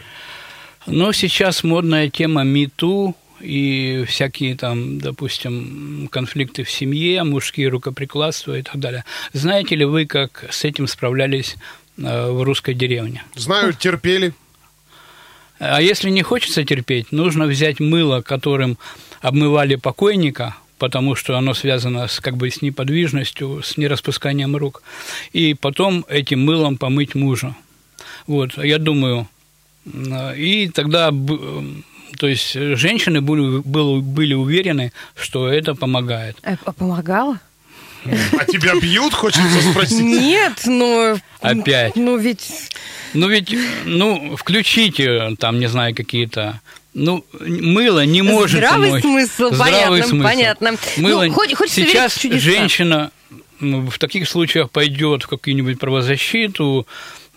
Но 0.87 1.11
сейчас 1.11 1.65
модная 1.65 2.09
тема 2.09 2.43
МИТУ 2.43 3.13
и 3.41 4.05
всякие 4.07 4.55
там, 4.55 4.99
допустим, 4.99 6.07
конфликты 6.11 6.63
в 6.63 6.71
семье, 6.71 7.23
мужские 7.23 7.67
рукоприкладства 7.69 8.57
и 8.57 8.61
так 8.61 8.79
далее. 8.79 9.03
Знаете 9.33 9.75
ли 9.75 9.85
вы, 9.85 10.05
как 10.05 10.45
с 10.49 10.63
этим 10.63 10.87
справлялись 10.87 11.57
в 12.01 12.43
русской 12.43 12.73
деревне? 12.73 13.23
Знаю, 13.35 13.73
терпели. 13.73 14.33
А 15.59 15.79
если 15.81 16.09
не 16.09 16.23
хочется 16.23 16.63
терпеть, 16.65 17.11
нужно 17.11 17.45
взять 17.45 17.79
мыло, 17.79 18.21
которым 18.21 18.77
обмывали 19.21 19.75
покойника, 19.75 20.55
потому 20.79 21.13
что 21.15 21.37
оно 21.37 21.53
связано 21.53 22.07
с, 22.07 22.19
как 22.19 22.35
бы, 22.37 22.49
с 22.49 22.63
неподвижностью, 22.63 23.61
с 23.63 23.77
нераспусканием 23.77 24.55
рук, 24.55 24.81
и 25.31 25.53
потом 25.53 26.03
этим 26.09 26.43
мылом 26.43 26.77
помыть 26.77 27.13
мужа. 27.13 27.55
Вот, 28.25 28.57
я 28.57 28.79
думаю, 28.79 29.27
м, 29.85 30.33
и 30.35 30.69
тогда, 30.69 31.09
м, 31.09 31.83
то 32.17 32.27
есть 32.27 32.53
женщины 32.53 33.21
были, 33.21 33.59
был- 33.59 34.01
были 34.01 34.33
уверены, 34.33 34.91
что 35.15 35.47
это 35.47 35.75
помогает. 35.75 36.37
А 36.43 36.71
помогала? 36.73 37.39
А 38.05 38.45
тебя 38.45 38.75
бьют, 38.79 39.13
хочется 39.13 39.71
спросить? 39.71 39.99
Нет, 39.99 40.61
но... 40.65 41.17
Опять. 41.39 41.95
Ну, 41.95 42.17
ведь... 42.17 42.49
Ну 43.13 43.27
ведь, 43.27 43.53
ну, 43.85 44.35
включите 44.37 45.35
там, 45.37 45.59
не 45.59 45.67
знаю, 45.67 45.95
какие-то... 45.95 46.61
Ну, 46.93 47.25
мыло 47.39 48.05
не 48.05 48.21
может 48.21 48.57
Здравый 48.57 48.87
помочь. 48.89 49.03
смысл, 49.03 49.57
понятно, 49.57 50.23
понятно. 50.23 50.77
Мыло... 50.97 51.25
Ну, 51.25 51.33
хоть- 51.33 51.53
хочется 51.53 51.81
верить 51.81 51.93
Сейчас 51.93 52.13
в 52.13 52.21
чудеса. 52.21 52.39
женщина 52.39 53.11
ну, 53.61 53.89
в 53.89 53.97
таких 53.97 54.27
случаях 54.27 54.71
пойдет 54.71 55.23
в 55.23 55.27
какую-нибудь 55.27 55.79
правозащиту, 55.79 56.87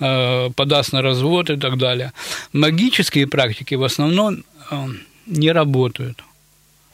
э, 0.00 0.50
подаст 0.56 0.92
на 0.92 1.02
развод 1.02 1.50
и 1.50 1.56
так 1.56 1.78
далее. 1.78 2.12
Магические 2.52 3.26
практики 3.26 3.74
в 3.74 3.84
основном 3.84 4.44
э, 4.70 4.86
не 5.26 5.52
работают. 5.52 6.24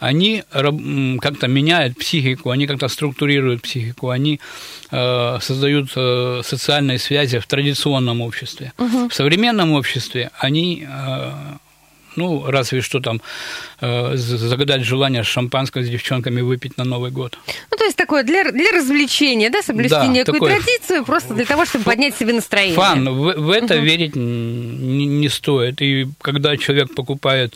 Они 0.01 0.43
как-то 1.21 1.47
меняют 1.47 1.97
психику, 1.99 2.51
они 2.51 2.67
как-то 2.67 2.89
структурируют 2.89 3.63
психику, 3.63 4.09
они 4.09 4.41
э, 4.91 5.39
создают 5.41 5.93
э, 5.95 6.41
социальные 6.43 6.99
связи 6.99 7.39
в 7.39 7.47
традиционном 7.47 8.23
обществе. 8.23 8.73
В 8.79 9.13
современном 9.13 9.73
обществе 9.73 10.31
они 10.39 10.87
э, 10.89 11.33
ну, 12.17 12.45
разве 12.47 12.81
что 12.81 13.01
там 13.01 13.21
э, 13.81 14.17
загадать 14.17 14.83
желание 14.85 15.23
шампанское 15.23 15.85
с 15.85 15.89
девчонками 15.89 16.41
выпить 16.41 16.77
на 16.77 16.85
Новый 16.85 17.11
год. 17.11 17.39
Ну, 17.71 17.77
то 17.77 17.85
есть 17.85 17.97
такое 17.97 18.23
для, 18.23 18.51
для 18.53 18.73
развлечения, 18.73 19.51
да, 19.51 19.63
соблюсти 19.63 19.91
Да, 19.91 20.07
некую 20.07 20.35
такой 20.35 20.51
традицию, 20.51 21.05
просто 21.05 21.35
для 21.35 21.45
того, 21.45 21.65
чтобы 21.65 21.85
поднять 21.85 22.17
себе 22.17 22.33
настроение. 22.33 22.77
Фан, 22.77 23.09
в, 23.09 23.35
в 23.37 23.51
это 23.51 23.77
верить 23.77 24.17
н- 24.17 24.99
не, 24.99 25.07
не 25.07 25.29
стоит. 25.29 25.83
И 25.83 26.07
когда 26.21 26.57
человек 26.57 26.95
покупает 26.95 27.55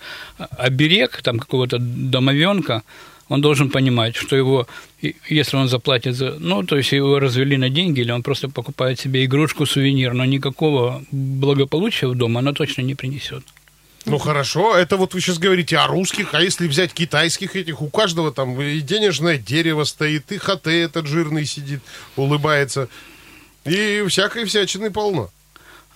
оберег 0.58 1.20
там 1.22 1.38
какого-то 1.38 1.78
домовенка, 1.80 2.82
он 3.28 3.40
должен 3.40 3.70
понимать, 3.70 4.16
что 4.16 4.36
его, 4.36 4.66
если 5.30 5.56
он 5.56 5.68
заплатит 5.68 6.14
за, 6.14 6.36
ну, 6.38 6.62
то 6.62 6.76
есть 6.76 6.92
его 6.92 7.18
развели 7.18 7.56
на 7.56 7.70
деньги, 7.70 8.00
или 8.00 8.12
он 8.12 8.22
просто 8.22 8.48
покупает 8.48 9.00
себе 9.00 9.24
игрушку, 9.24 9.66
сувенир, 9.66 10.12
но 10.14 10.24
никакого 10.24 11.02
благополучия 11.10 12.06
в 12.06 12.14
дом 12.14 12.36
она 12.36 12.52
точно 12.52 12.82
не 12.82 12.94
принесет. 12.94 13.42
Ну 14.06 14.18
хорошо, 14.18 14.76
это 14.76 14.96
вот 14.96 15.14
вы 15.14 15.20
сейчас 15.20 15.38
говорите 15.38 15.78
о 15.78 15.86
русских, 15.86 16.34
а 16.34 16.42
если 16.42 16.68
взять 16.68 16.92
китайских 16.92 17.56
этих, 17.56 17.80
у 17.80 17.88
каждого 17.88 18.32
там 18.32 18.60
и 18.60 18.80
денежное 18.80 19.38
дерево 19.38 19.84
стоит, 19.84 20.30
и 20.30 20.36
хате 20.36 20.82
этот 20.82 21.06
жирный 21.06 21.46
сидит, 21.46 21.80
улыбается, 22.16 22.88
и 23.64 24.04
всякой 24.08 24.44
всячины 24.44 24.90
полно. 24.90 25.30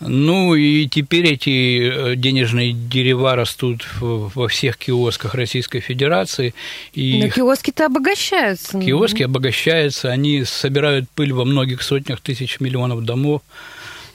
Ну 0.01 0.55
и 0.55 0.87
теперь 0.87 1.27
эти 1.27 2.13
э, 2.13 2.17
денежные 2.17 2.73
дерева 2.73 3.35
растут 3.35 3.85
во 4.01 4.47
всех 4.47 4.79
киосках 4.79 5.35
Российской 5.35 5.81
Федерации, 5.81 6.55
и 6.93 7.21
Но 7.21 7.29
киоски-то 7.29 7.87
обогащаются. 7.87 8.79
ну. 8.79 8.85
киоски 8.85 9.25
обогащаются, 9.25 10.11
они 10.11 10.45
собирают 10.45 11.11
пыль 11.11 11.33
во 11.33 11.45
многих 11.45 11.83
сотнях 11.83 12.21
тысяч 12.21 12.61
миллионов 12.61 13.05
домов. 13.05 13.43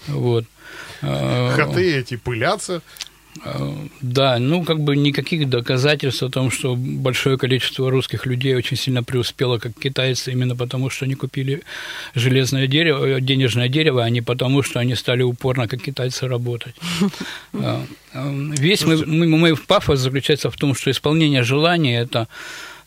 Вот. 0.08 0.46
Э, 1.02 1.52
Хаты 1.54 1.98
эти 1.98 2.16
пылятся. 2.16 2.82
Да, 4.02 4.38
ну 4.40 4.64
как 4.64 4.80
бы 4.80 4.96
никаких 4.96 5.50
доказательств 5.50 6.24
о 6.24 6.30
том, 6.30 6.52
что 6.52 6.76
большое 6.76 7.38
количество 7.38 7.90
русских 7.90 8.26
людей 8.26 8.56
очень 8.56 8.78
сильно 8.78 9.04
преуспело, 9.04 9.58
как 9.58 9.74
китайцы, 9.80 10.32
именно 10.32 10.56
потому, 10.56 10.90
что 10.90 11.06
они 11.06 11.16
купили 11.16 11.64
железное 12.16 12.68
дерево, 12.68 13.06
э, 13.06 13.22
денежное 13.22 13.70
дерево, 13.70 14.04
а 14.04 14.10
не 14.10 14.22
потому, 14.22 14.62
что 14.64 14.80
они 14.80 14.96
стали 14.96 15.24
упорно, 15.24 15.68
как 15.68 15.82
китайцы, 15.82 16.28
работать. 16.28 16.76
Э, 17.54 17.84
э, 18.14 18.54
Весь 18.58 18.86
мой, 18.86 19.06
мой- 19.06 19.28
мой 19.28 19.58
пафос 19.58 20.00
заключается 20.00 20.50
в 20.52 20.56
том, 20.56 20.76
что 20.76 20.92
исполнение 20.92 21.44
желания– 21.44 22.00
это 22.02 22.28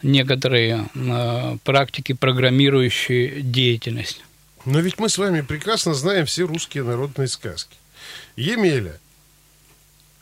некоторые 0.02 0.88
э, 0.94 1.56
практики, 1.64 2.12
программирующие 2.12 3.42
деятельность. 3.42 4.22
Но 4.64 4.80
ведь 4.80 4.98
мы 4.98 5.08
с 5.08 5.18
вами 5.18 5.40
прекрасно 5.40 5.94
знаем 5.94 6.26
все 6.26 6.46
русские 6.46 6.84
народные 6.84 7.28
сказки. 7.28 7.76
Емеля 8.36 8.98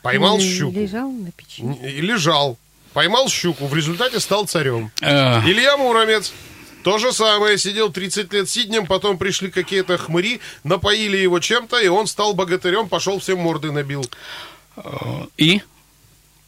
поймал 0.05 0.39
щуку. 0.39 0.79
Лежал 0.79 1.11
на 1.11 1.31
печи. 1.31 1.63
И 1.83 2.01
лежал. 2.01 2.57
Поймал 2.93 3.27
щуку, 3.27 3.65
в 3.65 3.75
результате 3.75 4.19
стал 4.19 4.45
царем. 4.45 4.91
Э, 5.01 5.41
Илья 5.41 5.75
Муромец. 5.77 6.31
То 6.83 6.99
же 6.99 7.11
самое, 7.11 7.57
сидел 7.57 7.91
30 7.91 8.31
лет 8.31 8.47
сиднем, 8.47 8.85
потом 8.85 9.17
пришли 9.17 9.49
какие-то 9.49 9.97
хмыри, 9.97 10.39
напоили 10.63 11.17
его 11.17 11.39
чем-то, 11.39 11.79
и 11.79 11.87
он 11.87 12.05
стал 12.05 12.35
богатырем, 12.35 12.87
пошел 12.87 13.19
всем 13.19 13.39
морды 13.39 13.71
набил. 13.71 14.05
и 15.35 15.61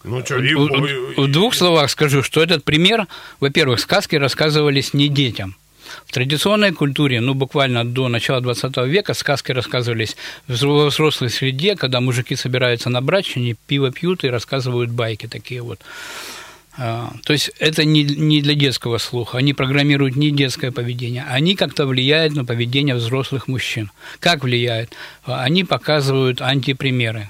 Ну 0.03 0.23
что, 0.23 0.35
в, 0.35 1.21
в 1.25 1.31
двух 1.31 1.55
словах 1.55 1.89
скажу, 1.89 2.21
что 2.21 2.43
этот 2.43 2.63
пример, 2.63 3.07
во-первых, 3.39 3.79
сказки 3.79 4.15
рассказывались 4.15 4.93
не 4.93 5.09
детям. 5.09 5.55
В 6.05 6.11
традиционной 6.11 6.71
культуре, 6.71 7.21
ну, 7.21 7.33
буквально 7.33 7.85
до 7.85 8.07
начала 8.07 8.41
20 8.41 8.77
века, 8.87 9.13
сказки 9.13 9.51
рассказывались 9.51 10.15
в 10.47 10.53
взрослой 10.53 11.29
среде, 11.29 11.75
когда 11.75 12.01
мужики 12.01 12.35
собираются 12.35 12.89
на 12.89 13.01
брачине, 13.01 13.55
пиво 13.67 13.91
пьют 13.91 14.23
и 14.23 14.29
рассказывают 14.29 14.91
байки 14.91 15.27
такие 15.27 15.61
вот. 15.61 15.79
А, 16.77 17.11
То 17.23 17.33
есть 17.33 17.51
это 17.59 17.85
не, 17.85 18.03
не 18.03 18.41
для 18.41 18.53
детского 18.53 18.99
слуха, 18.99 19.39
они 19.39 19.53
программируют 19.53 20.15
не 20.15 20.31
детское 20.31 20.71
поведение, 20.71 21.25
они 21.27 21.55
как-то 21.55 21.87
влияют 21.87 22.35
на 22.35 22.45
поведение 22.45 22.95
взрослых 22.95 23.47
мужчин. 23.47 23.91
Как 24.19 24.43
влияют? 24.43 24.93
А, 25.25 25.43
Они 25.43 25.63
показывают 25.63 26.41
антипримеры. 26.41 27.29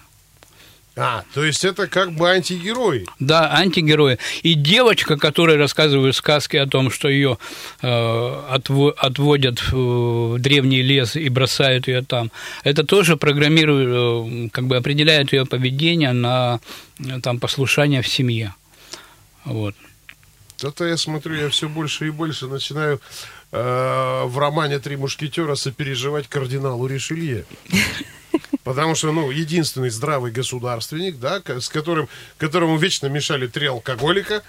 А, 1.00 1.24
то 1.36 1.46
есть 1.46 1.64
это 1.64 1.88
как 1.88 2.12
бы 2.14 2.28
антигерои. 2.28 3.06
Да, 3.20 3.54
антигерои. 3.54 4.18
И 4.42 4.56
девочка, 4.56 5.16
которая 5.16 5.58
рассказывает 5.58 6.16
сказки 6.16 6.58
о 6.58 6.66
том, 6.66 6.90
что 6.90 7.08
ее 7.08 7.38
э, 7.84 7.88
отво- 7.88 8.94
отводят 8.98 9.62
в 9.72 10.40
древний 10.40 10.82
лес 10.82 11.16
и 11.16 11.30
бросают 11.30 11.88
ее 11.88 12.02
там, 12.02 12.32
это 12.64 12.84
тоже 12.84 13.16
программирует, 13.16 13.90
э, 13.90 14.50
как 14.50 14.66
бы 14.66 14.76
определяет 14.76 15.34
ее 15.34 15.46
поведение 15.46 16.14
на 16.14 16.60
там, 17.22 17.40
послушание 17.40 18.02
в 18.02 18.08
семье. 18.08 18.56
Вот. 19.46 19.76
То-то 20.58 20.86
я 20.86 20.98
смотрю, 20.98 21.36
я 21.36 21.50
все 21.50 21.70
больше 21.70 22.08
и 22.08 22.10
больше 22.10 22.48
начинаю 22.48 23.00
э, 23.52 24.24
в 24.26 24.38
романе 24.40 24.80
«Три 24.80 24.96
мушкетера» 24.96 25.54
сопереживать 25.54 26.28
кардиналу 26.28 26.88
Ришелье. 26.88 27.46
Потому 28.68 28.96
что, 28.96 29.14
ну, 29.14 29.32
единственный 29.32 29.90
здравый 29.90 30.30
государственник, 30.30 31.20
да, 31.20 31.42
с 31.46 31.70
которым, 31.70 32.10
которому 32.38 32.78
вечно 32.78 33.08
мешали 33.08 33.48
три 33.48 33.68
алкоголика, 33.68 34.44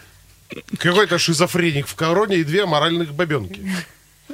какой-то 0.77 1.19
шизофреник 1.19 1.87
в 1.87 1.95
короне 1.95 2.39
и 2.39 2.43
две 2.43 2.67
моральных 2.67 3.15
бабенки. 3.15 3.63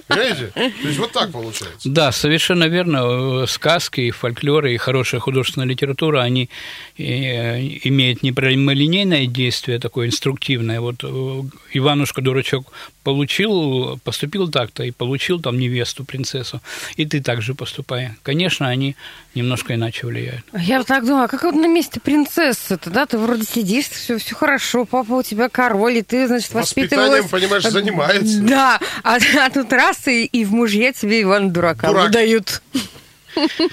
Понимаете? 0.08 0.52
То 0.54 0.88
есть 0.88 0.98
вот 0.98 1.12
так 1.12 1.30
получается. 1.32 1.88
Да, 1.88 2.12
совершенно 2.12 2.64
верно. 2.64 3.46
Сказки, 3.46 4.00
и 4.02 4.10
фольклор, 4.10 4.66
и 4.66 4.76
хорошая 4.76 5.20
художественная 5.20 5.68
литература, 5.68 6.20
они 6.20 6.50
э, 6.98 7.58
имеют 7.84 8.22
не 8.22 8.32
прямолинейное 8.32 9.26
действие, 9.26 9.78
такое 9.78 10.08
инструктивное. 10.08 10.80
Вот 10.80 11.04
э, 11.04 11.42
Иванушка-дурачок 11.72 12.66
получил, 13.04 14.00
поступил 14.02 14.50
так-то, 14.50 14.82
и 14.82 14.90
получил 14.90 15.40
там 15.40 15.58
невесту, 15.58 16.04
принцессу, 16.04 16.60
и 16.96 17.04
ты 17.04 17.20
также 17.20 17.54
поступай. 17.54 18.10
Конечно, 18.22 18.66
они 18.66 18.96
немножко 19.34 19.74
иначе 19.74 20.06
влияют. 20.06 20.44
А 20.52 20.60
Я 20.60 20.78
вот 20.78 20.86
так 20.86 21.04
думаю, 21.04 21.24
а 21.24 21.28
как 21.28 21.42
вот 21.44 21.54
на 21.54 21.68
месте 21.68 22.00
принцессы-то, 22.00 22.90
да? 22.90 23.04
Ты 23.06 23.18
вроде 23.18 23.44
сидишь, 23.44 23.88
все, 23.88 24.18
все 24.18 24.34
хорошо, 24.34 24.86
папа 24.86 25.12
у 25.12 25.22
тебя 25.22 25.48
король, 25.48 25.98
и 25.98 26.02
ты, 26.02 26.26
значит, 26.26 26.52
Воспитанием, 26.54 27.22
воспитывалась... 27.22 27.30
понимаешь, 27.30 27.62
занимается. 27.64 28.40
Да, 28.40 28.80
а, 29.02 29.18
а 29.40 29.50
тут 29.50 29.72
раз, 29.72 29.83
и, 30.06 30.24
и 30.24 30.44
в 30.44 30.52
мужья 30.52 30.92
тебе 30.92 31.22
Иван 31.22 31.52
Дурака 31.52 31.88
Дурак. 31.88 32.06
выдают. 32.06 32.62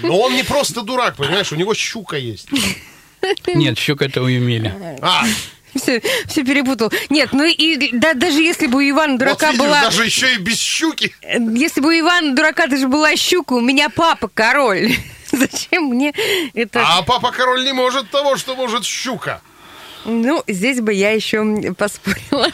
Но 0.02 0.20
он 0.20 0.36
не 0.36 0.44
просто 0.44 0.82
дурак, 0.82 1.16
понимаешь, 1.18 1.52
у 1.52 1.56
него 1.56 1.74
щука 1.74 2.18
есть. 2.18 2.48
Нет, 3.48 3.78
щука 3.78 4.06
это 4.06 4.22
у 4.24 4.28
Емеля. 4.28 4.98
А, 5.02 5.24
Все, 5.76 6.02
все 6.28 6.44
перепутал. 6.44 6.92
Нет, 7.10 7.30
ну 7.32 7.46
и 7.46 7.92
да, 7.94 8.14
даже 8.14 8.42
если 8.42 8.68
бы 8.68 8.80
у 8.80 8.90
Ивана 8.90 9.18
Дурака 9.18 9.48
вот 9.48 9.54
видишь, 9.54 9.66
была... 9.68 9.82
даже 9.82 10.06
еще 10.06 10.34
и 10.34 10.38
без 10.38 10.60
щуки. 10.60 11.16
Если 11.24 11.80
бы 11.80 11.90
у 11.90 12.00
Ивана 12.00 12.36
Дурака 12.36 12.68
даже 12.68 12.88
была 12.88 13.16
щука, 13.16 13.54
у 13.54 13.62
меня 13.62 13.90
папа 13.90 14.28
король. 14.28 14.94
Зачем 15.32 15.86
мне 15.86 16.14
это... 16.54 16.84
А 16.86 17.02
папа 17.04 17.32
король 17.32 17.64
не 17.64 17.74
может 17.74 18.10
того, 18.10 18.36
что 18.36 18.56
может 18.56 18.84
щука. 18.84 19.42
Ну, 20.04 20.44
здесь 20.48 20.82
бы 20.82 20.94
я 20.94 21.12
еще 21.12 21.74
поспорила. 21.78 22.48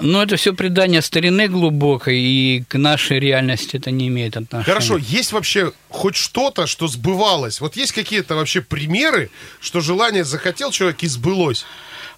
Но 0.00 0.22
это 0.22 0.36
все 0.36 0.52
предание 0.52 1.02
старины 1.02 1.48
глубокой, 1.48 2.18
и 2.18 2.64
к 2.68 2.76
нашей 2.78 3.18
реальности 3.18 3.76
это 3.76 3.90
не 3.90 4.08
имеет 4.08 4.36
отношения. 4.36 4.64
Хорошо, 4.64 4.96
есть 4.98 5.32
вообще 5.32 5.72
хоть 5.88 6.16
что-то, 6.16 6.66
что 6.66 6.88
сбывалось? 6.88 7.60
Вот 7.60 7.76
есть 7.76 7.92
какие-то 7.92 8.36
вообще 8.36 8.60
примеры, 8.60 9.30
что 9.60 9.80
желание 9.80 10.24
захотел 10.24 10.70
человек 10.70 11.02
и 11.02 11.08
сбылось? 11.08 11.64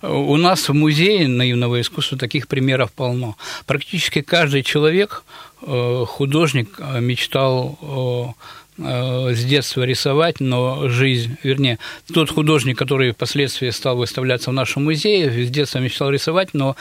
У 0.02 0.36
нас 0.36 0.68
в 0.68 0.72
музее 0.72 1.28
наивного 1.28 1.80
искусства 1.80 2.16
таких 2.16 2.48
примеров 2.48 2.90
полно. 2.90 3.36
Практически 3.66 4.22
каждый 4.22 4.62
человек, 4.62 5.24
э, 5.62 6.04
художник, 6.08 6.74
э, 6.78 7.00
мечтал 7.00 8.34
э, 8.80 9.30
э, 9.30 9.34
с 9.34 9.44
детства 9.44 9.82
рисовать, 9.82 10.40
но 10.40 10.88
жизнь, 10.88 11.36
вернее, 11.42 11.78
тот 12.12 12.30
художник, 12.30 12.78
который 12.78 13.12
впоследствии 13.12 13.70
стал 13.70 13.96
выставляться 13.96 14.50
в 14.50 14.52
нашем 14.52 14.84
музее, 14.84 15.30
с 15.30 15.50
детства 15.50 15.78
мечтал 15.78 16.10
рисовать, 16.10 16.54
но 16.54 16.76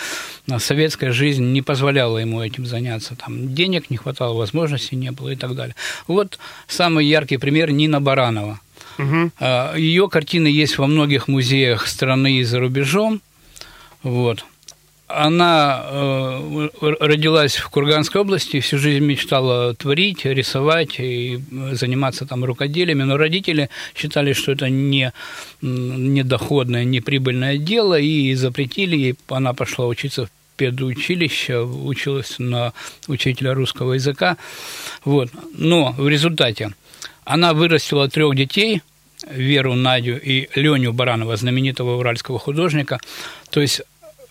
советская 0.58 1.12
жизнь 1.12 1.44
не 1.44 1.62
позволяла 1.62 2.18
ему 2.18 2.42
этим 2.42 2.66
заняться. 2.66 3.16
Там 3.16 3.54
денег 3.54 3.90
не 3.90 3.98
хватало, 3.98 4.38
возможностей 4.38 4.96
не 4.96 5.12
было 5.12 5.30
и 5.30 5.36
так 5.36 5.56
далее. 5.56 5.76
Вот 6.08 6.40
самый 6.68 7.06
яркий 7.06 7.38
пример 7.38 7.72
Нина 7.72 8.02
Баранова. 8.02 8.60
А, 9.40 9.76
Ее 9.76 10.10
картины 10.10 10.48
есть 10.48 10.78
во 10.78 10.88
многих 10.88 11.28
музеях 11.28 11.88
страны 11.88 12.40
и 12.40 12.44
за 12.44 12.60
рубежом. 12.60 13.22
Вот. 14.04 14.46
Она 15.10 15.82
э, 15.86 16.70
родилась 16.82 17.56
в 17.56 17.68
Курганской 17.70 18.22
области, 18.22 18.60
всю 18.60 18.78
жизнь 18.78 19.04
мечтала 19.04 19.74
творить, 19.74 20.24
рисовать 20.24 21.00
и 21.00 21.40
заниматься 21.72 22.28
там 22.28 22.46
рукоделиями, 22.46 23.04
но 23.04 23.18
родители 23.18 23.70
считали, 23.96 24.34
что 24.34 24.52
это 24.52 24.70
не 24.70 25.12
м, 25.64 26.14
недоходное, 26.14 26.84
неприбыльное 26.84 27.58
дело, 27.58 28.00
и 28.00 28.36
запретили 28.36 28.96
ей, 28.96 29.16
она 29.30 29.54
пошла 29.54 29.88
учиться 29.88 30.28
в 30.28 30.30
педучилище, 30.58 31.62
училась 31.62 32.36
на 32.38 32.74
учителя 33.08 33.56
русского 33.56 33.94
языка. 33.94 34.38
Вот. 35.06 35.32
Но 35.58 35.96
в 35.98 36.08
результате 36.08 36.72
она 37.24 37.54
вырастила 37.54 38.10
трех 38.10 38.36
детей, 38.36 38.82
Веру, 39.30 39.76
Надю 39.76 40.18
и 40.18 40.50
Леню 40.56 40.94
Баранова, 40.94 41.36
знаменитого 41.36 41.98
уральского 41.98 42.40
художника. 42.40 43.00
То 43.50 43.62
есть 43.62 43.80
э, 43.80 43.84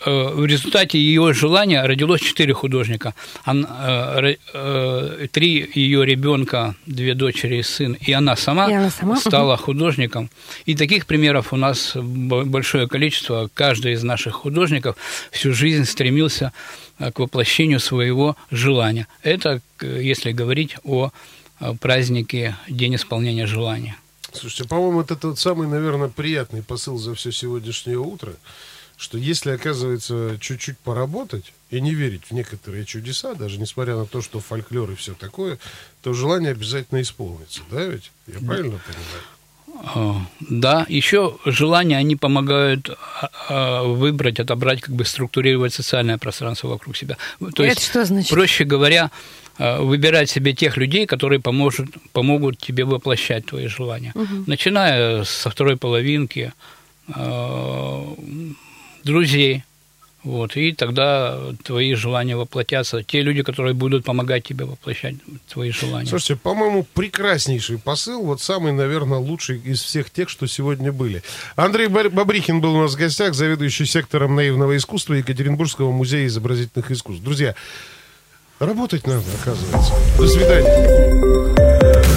в 0.05 0.45
результате 0.45 0.99
ее 0.99 1.33
желания 1.33 1.83
родилось 1.85 2.21
четыре 2.21 2.55
художника. 2.55 3.15
Она, 3.45 4.21
э, 4.21 4.37
э, 4.55 5.27
три 5.33 5.71
ее 5.75 6.07
ребенка, 6.07 6.77
две 6.87 7.15
дочери 7.15 7.57
и 7.57 7.63
сын, 7.63 7.95
и 7.95 8.13
она 8.13 8.37
сама, 8.37 8.71
И 8.71 8.75
она 8.75 8.91
сама, 8.91 9.17
стала 9.17 9.57
художником. 9.57 10.31
И 10.67 10.75
таких 10.75 11.07
примеров 11.07 11.53
у 11.53 11.57
нас 11.57 11.93
большое 11.97 12.87
количество. 12.87 13.51
Каждый 13.55 13.95
из 13.95 14.03
наших 14.03 14.35
художников 14.35 14.97
всю 15.33 15.53
жизнь 15.53 15.85
стремился 15.85 16.53
э, 16.99 17.11
к 17.11 17.19
воплощению 17.19 17.81
своего 17.81 18.37
желания. 18.51 19.09
Это 19.23 19.61
если 19.81 20.33
говорить 20.33 20.77
о 20.85 21.11
э, 21.61 21.75
празднике 21.81 22.57
День 22.69 22.95
исполнения 22.95 23.47
желания. 23.47 23.97
Слушайте, 24.33 24.69
по-моему, 24.69 25.01
это 25.01 25.17
вот 25.29 25.39
самый, 25.39 25.67
наверное, 25.67 26.09
приятный 26.09 26.63
посыл 26.63 26.99
за 26.99 27.15
все 27.15 27.33
сегодняшнее 27.33 27.99
утро, 27.99 28.35
что 28.99 29.17
если, 29.17 29.53
оказывается, 29.53 30.37
чуть-чуть 30.41 30.77
поработать 30.79 31.53
и 31.71 31.81
не 31.81 31.95
верить 31.95 32.23
в 32.29 32.33
некоторые 32.33 32.85
чудеса, 32.85 33.35
даже 33.35 33.59
несмотря 33.61 33.95
на 33.97 34.07
то, 34.07 34.21
что 34.21 34.41
фольклор 34.41 34.91
и 34.91 34.97
все 34.97 35.15
такое, 35.15 35.59
то 36.03 36.13
желание 36.13 36.51
обязательно 36.51 37.01
исполнится, 37.01 37.61
да 37.71 37.85
ведь? 37.85 38.11
Я 38.27 38.41
правильно 38.45 38.81
понимаю? 38.87 39.23
Э, 39.95 40.15
Да, 40.41 40.85
еще 40.89 41.37
желания, 41.45 41.97
они 41.97 42.17
помогают 42.17 42.91
а, 42.91 43.31
а, 43.49 43.83
выбрать, 43.85 44.41
отобрать, 44.41 44.81
как 44.81 44.97
бы 44.97 45.05
структурировать 45.05 45.73
социальное 45.73 46.19
пространство 46.19 46.67
вокруг 46.69 46.97
себя. 46.97 47.17
То 47.39 47.47
Это 47.49 47.63
есть, 47.67 47.85
что 47.85 48.05
значит? 48.05 48.31
проще 48.31 48.65
говоря, 48.65 49.13
выбирать 49.59 50.29
себе 50.29 50.55
тех 50.55 50.77
людей, 50.77 51.07
которые 51.07 51.41
поможет, 51.41 51.89
помогут 52.13 52.59
тебе 52.59 52.85
воплощать 52.85 53.47
твои 53.47 53.69
желания. 53.69 54.13
Начиная 54.47 55.23
со 55.25 55.51
второй 55.51 55.77
половинки, 55.77 56.53
друзей, 59.09 59.65
Вот, 60.25 60.57
и 60.57 60.73
тогда 60.73 61.39
твои 61.63 61.95
желания 61.95 62.37
воплотятся. 62.37 63.05
Те 63.05 63.23
люди, 63.23 63.43
которые 63.43 63.73
будут 63.73 64.05
помогать 64.05 64.45
тебе 64.45 64.65
воплощать 64.65 65.15
твои 65.49 65.71
желания. 65.71 66.09
Слушайте, 66.09 66.37
по-моему, 66.37 66.85
прекраснейший 66.93 67.79
посыл, 67.79 68.23
вот 68.25 68.43
самый, 68.43 68.73
наверное, 68.73 69.19
лучший 69.19 69.59
из 69.59 69.81
всех 69.81 70.11
тех, 70.11 70.29
что 70.29 70.47
сегодня 70.49 70.93
были. 70.93 71.23
Андрей 71.55 71.87
Бабрихин 71.87 72.61
был 72.61 72.75
у 72.75 72.83
нас 72.83 72.95
в 72.95 72.99
гостях, 72.99 73.35
заведующий 73.35 73.87
сектором 73.87 74.35
наивного 74.35 74.77
искусства 74.77 75.15
Екатеринбургского 75.15 75.93
музея 75.93 76.27
изобразительных 76.27 76.91
искусств. 76.91 77.23
Друзья, 77.23 77.55
работать 78.59 79.07
надо, 79.07 79.23
оказывается. 79.41 79.95
До 80.19 80.27
свидания. 80.27 81.55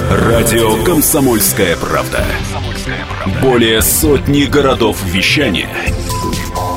Радио 0.10 0.84
«Комсомольская 0.84 1.78
правда». 1.78 2.26
Более 3.44 3.82
сотни 3.84 4.46
городов 4.46 5.02
вещания– 5.06 5.70